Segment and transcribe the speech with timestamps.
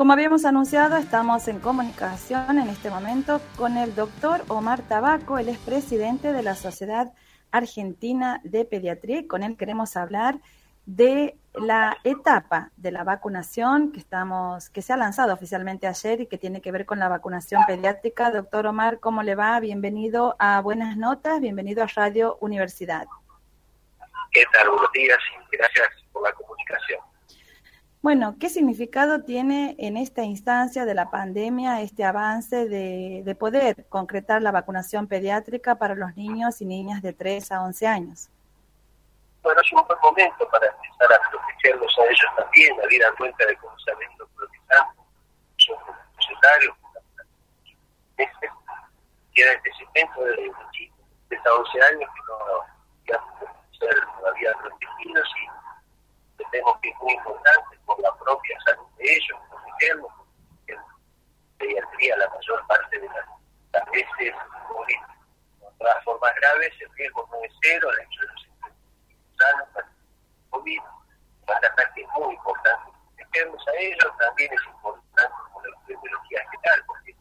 [0.00, 5.50] Como habíamos anunciado, estamos en comunicación en este momento con el doctor Omar Tabaco, él
[5.50, 7.12] es presidente de la Sociedad
[7.50, 10.40] Argentina de Pediatría y con él queremos hablar
[10.86, 16.26] de la etapa de la vacunación que estamos que se ha lanzado oficialmente ayer y
[16.28, 18.30] que tiene que ver con la vacunación pediátrica.
[18.30, 19.60] Doctor Omar, ¿cómo le va?
[19.60, 23.06] Bienvenido a Buenas Notas, bienvenido a Radio Universidad.
[24.32, 24.70] ¿Qué tal?
[24.70, 25.18] Buenos días
[25.52, 27.09] y gracias por la comunicación.
[28.02, 34.40] Bueno, ¿qué significado tiene en esta instancia de la pandemia este avance de, poder concretar
[34.40, 38.30] la vacunación pediátrica para los niños y niñas de 3 a 11 años?
[39.42, 43.46] Bueno, es un buen momento para empezar a protegerlos a ellos también, a dar cuenta
[43.46, 45.04] de cómo se han venido priorizando,
[45.58, 45.76] son
[46.16, 46.76] necesarios,
[49.34, 50.98] queda este segmento de los chicos
[51.28, 52.36] de 11 años que no,
[53.04, 53.40] digamos,
[53.78, 59.38] ser todavía protegidos y tenemos que es muy importante por la propia salud de ellos,
[59.50, 60.80] protegerlos, porque en
[61.58, 64.34] pediatría la mayor parte de las, veces
[65.80, 68.46] con las formas graves, el riesgo no es cero, de hecho los
[69.38, 69.88] sanos para
[70.50, 70.80] COVID,
[71.46, 76.84] para que es muy importante protegerlos a ellos, también es importante por la epidemiología general,
[76.86, 77.16] porque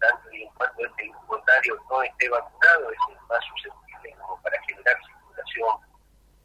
[0.00, 4.60] tanto y en cuanto este voluntario no esté vacunado, es el más susceptible como para
[4.62, 5.76] generar circulación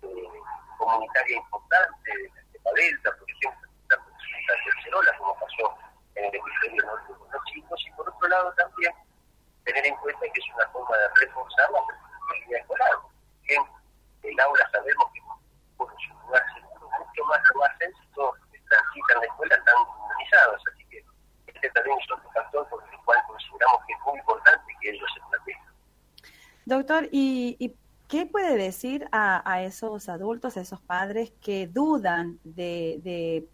[0.04, 0.40] eh,
[0.78, 5.78] comunitaria importante, de la delta, por ejemplo, la tercerola, como pasó
[6.16, 8.94] en el hemisferio norte con los chicos, y por otro lado también
[10.22, 11.80] en que es una forma de reforzar la
[12.28, 12.92] flexibilidad escolar.
[13.44, 13.64] Bien,
[14.24, 15.22] el aula sabemos que
[15.78, 20.62] por su lugar seguro mucho más lo hacen si todos transitan la escuela están inmunizados,
[20.74, 21.06] así que
[21.48, 25.10] este también es otro factor por el cual consideramos que es muy importante que ellos
[25.14, 25.58] se planteen.
[26.66, 33.46] Doctor, ¿y, y ¿Qué puede decir a, esos adultos, a esos padres que dudan de,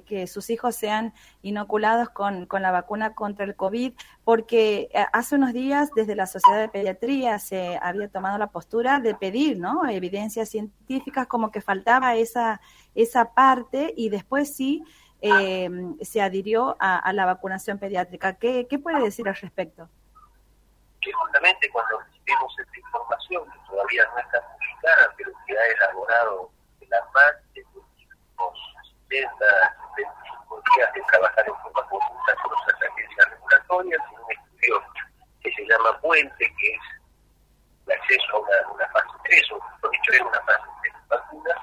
[0.00, 1.12] que sus hijos sean
[1.42, 3.92] inoculados con, la vacuna contra el COVID?
[4.24, 9.00] Porque eh, hace unos días desde la Sociedad de Pediatría se había tomado la postura
[9.00, 9.86] de pedir ¿no?
[9.86, 12.62] evidencias científicas como que faltaba esa,
[12.94, 14.82] esa parte y después sí
[15.20, 15.68] eh,
[16.00, 18.34] se adhirió a, la vacunación pediátrica.
[18.34, 19.88] ¿Qué, ¿Qué puede decir al respecto?
[21.00, 26.50] Que justamente cuando recibimos esta información, que todavía no está publicada, pero que ha elaborado
[26.92, 28.58] la más de los últimos
[29.08, 29.30] 70,
[29.96, 34.82] 75 días de trabajar en forma conjunta con otras agencias regulatorias, en un estudio
[35.40, 36.80] que se llama Puente, que es
[37.86, 41.00] el acceso a una, una fase 3, o por dicho, en una fase 3 de
[41.08, 41.58] vacunas,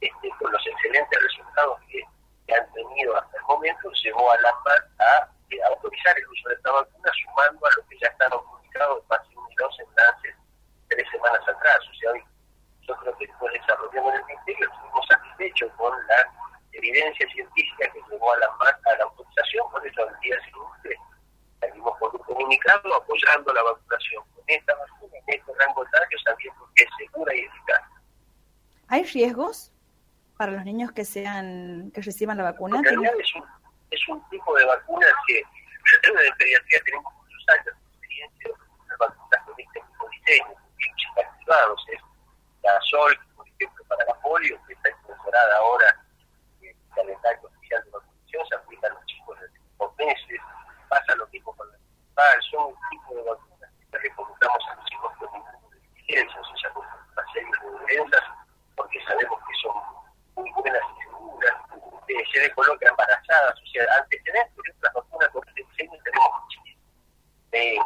[0.00, 2.02] este, con los excelentes resultados que,
[2.46, 6.48] que, han tenido hasta el momento, llevó a la PAC a, eh, autorizar el uso
[6.48, 10.34] de esta vacuna, sumando a lo que ya están comunicados en fase dos enlaces
[10.88, 11.78] tres semanas atrás.
[11.90, 12.24] O sea, hoy
[13.18, 16.32] que después desarrollando en el Ministerio estuvimos satisfechos con la
[16.72, 21.00] evidencia científica que llevó a la, a la autorización, por eso al día siguiente
[21.60, 26.68] salimos por un comunicado apoyando la vacunación con esta vacuna en este rango etario, sabiendo
[26.74, 27.82] que es segura y eficaz.
[28.88, 29.72] ¿Hay riesgos
[30.36, 32.78] para los niños que sean que reciban la vacuna?
[32.78, 33.44] En realidad es un,
[33.90, 38.50] es un tipo de vacuna que en pediatría tenemos muchos años de experiencia
[38.98, 42.00] vacunas con este mismo diseño, bien activados, es
[42.62, 46.04] la SOL, por ejemplo, para la polio, que está incorporada ahora
[46.60, 49.46] en el calendario oficial de vacunación, se aplica a los chicos de
[49.78, 50.40] dos meses,
[50.88, 54.84] pasa lo mismo con la principal, son un tipo de vacunas que recomendamos a los
[54.86, 58.24] chicos con inmunodeficiencias, o sea, con una serie de evidencias,
[58.76, 59.76] porque sabemos que son
[60.36, 61.54] muy buenas y seguras,
[62.08, 66.30] eh, se le coloca embarazadas, o sea, antecedentes de otras vacunas con este diseño tenemos
[66.42, 66.64] muchísimo.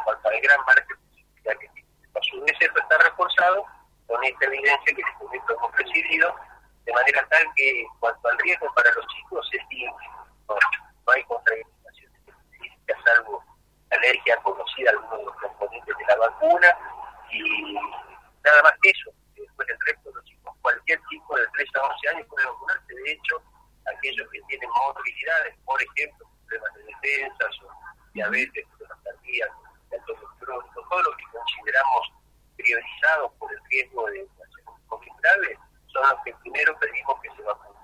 [0.09, 0.99] Eh, en cuanto al gran margen
[2.21, 3.65] su vez esto está reforzado
[4.07, 6.35] con esta evidencia que este momento hemos recibido,
[6.85, 11.23] de manera tal que en cuanto al riesgo para los chicos es ínfimo, no, hay
[11.23, 13.43] contraindicaciones específicas, salvo
[13.91, 16.67] alergia conocida a algunos de los componentes de la vacuna
[17.31, 19.11] y nada más que eso.
[19.35, 22.93] Después el resto de los chicos, cualquier chico de 3 a 11 años puede vacunarse,
[22.93, 23.41] de hecho,
[23.85, 27.71] aquellos que tienen morbilidades, por ejemplo, problemas de defensas o
[28.13, 29.69] diabetes, problemas cardíacos,
[30.89, 32.11] todo lo que consideramos
[32.57, 34.27] priorizados por el riesgo de
[34.87, 35.57] COVID grave
[35.87, 37.79] son los que primero pedimos que se vacunen.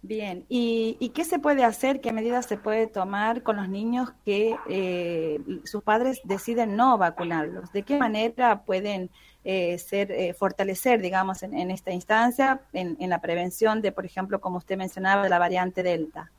[0.00, 4.12] Bien, ¿Y, ¿y qué se puede hacer, qué medidas se puede tomar con los niños
[4.24, 7.72] que eh, sus padres deciden no vacunarlos?
[7.72, 9.10] ¿De qué manera pueden
[9.44, 14.06] eh, ser eh, fortalecer, digamos, en, en esta instancia, en, en, la prevención de, por
[14.06, 16.30] ejemplo, como usted mencionaba, de la variante Delta?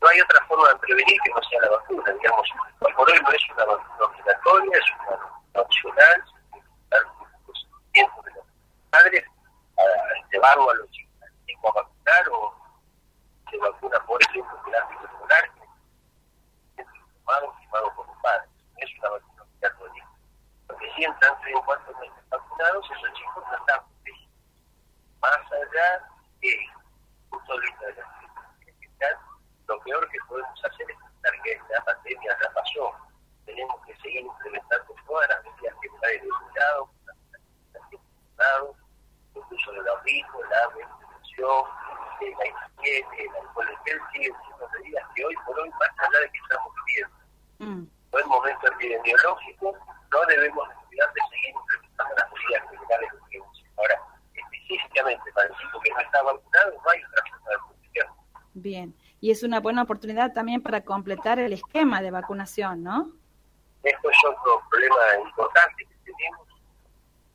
[0.00, 2.48] no hay otra forma de prevenir que no sea la vacuna, digamos.
[2.78, 6.24] Por hoy no es una vacuna obligatoria, es una vacuna opcional,
[26.40, 26.66] que
[27.30, 28.04] justo de la
[28.64, 29.18] capital,
[29.66, 32.94] lo peor que podemos hacer es pensar que la pandemia ya pasó.
[33.44, 36.28] Tenemos que seguir implementando todas las medidas que está el
[38.30, 38.76] Estado,
[39.34, 41.64] incluso el ahorrismo, la ventilación,
[42.20, 46.18] eh, la higiene, el alcohol el siguen siendo medidas que hoy por hoy, más allá
[46.20, 47.16] de que estamos viviendo,
[47.58, 48.16] mm.
[48.16, 49.76] el momento epidemiológico,
[50.10, 51.20] no debemos cuidar de
[58.68, 63.10] Bien, y es una buena oportunidad también para completar el esquema de vacunación, ¿no?
[63.82, 64.94] Esto es otro problema
[65.24, 66.46] importante que tenemos,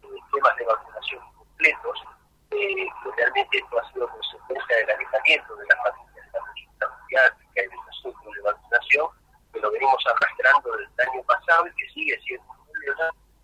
[0.04, 2.04] esquemas de vacunación completos,
[2.52, 2.88] eh,
[3.18, 6.40] realmente esto ha sido consecuencia del alejamiento de las familias de
[6.80, 9.08] la pediátrica y de los centros de vacunación,
[9.54, 12.46] que lo venimos arrastrando desde el año pasado y que sigue siendo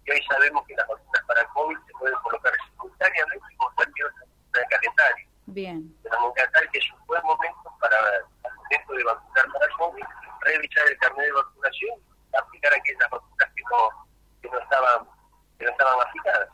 [0.06, 4.62] y hoy sabemos que las vacunas para COVID se pueden colocar simultáneamente con cualquier otra
[4.62, 5.30] de calendario.
[5.48, 5.96] Bien.
[6.04, 7.59] Que que es un buen momento
[7.90, 10.06] para, el momento de vacunar para COVID,
[10.42, 14.08] revisar el carnet de vacunación aplicar aquellas vacunas que no,
[14.42, 15.08] que no estaban
[15.58, 16.50] que no estaban aplicadas.